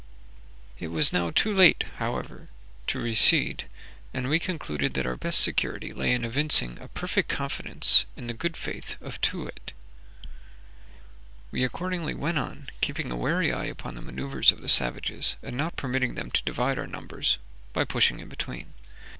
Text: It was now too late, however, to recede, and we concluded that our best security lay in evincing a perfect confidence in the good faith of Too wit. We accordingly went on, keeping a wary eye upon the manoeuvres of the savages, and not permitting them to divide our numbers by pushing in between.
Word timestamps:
It 0.79 0.87
was 0.87 1.13
now 1.13 1.29
too 1.29 1.53
late, 1.53 1.83
however, 1.97 2.47
to 2.87 2.99
recede, 2.99 3.65
and 4.15 4.27
we 4.29 4.39
concluded 4.39 4.95
that 4.95 5.05
our 5.05 5.15
best 5.15 5.41
security 5.41 5.93
lay 5.93 6.11
in 6.11 6.25
evincing 6.25 6.79
a 6.81 6.87
perfect 6.87 7.29
confidence 7.29 8.07
in 8.17 8.25
the 8.25 8.33
good 8.33 8.57
faith 8.57 8.95
of 8.99 9.21
Too 9.21 9.43
wit. 9.43 9.73
We 11.51 11.63
accordingly 11.63 12.15
went 12.15 12.39
on, 12.39 12.71
keeping 12.81 13.11
a 13.11 13.15
wary 13.15 13.53
eye 13.53 13.65
upon 13.65 13.93
the 13.93 14.01
manoeuvres 14.01 14.51
of 14.51 14.61
the 14.61 14.69
savages, 14.69 15.35
and 15.43 15.55
not 15.55 15.75
permitting 15.75 16.15
them 16.15 16.31
to 16.31 16.43
divide 16.45 16.79
our 16.79 16.87
numbers 16.87 17.37
by 17.71 17.83
pushing 17.83 18.17
in 18.17 18.27
between. 18.27 18.73